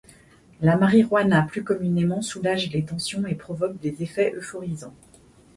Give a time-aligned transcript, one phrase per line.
[0.61, 4.95] La marijuana plus communément soulage les tensions et provoque des effets euphorisants.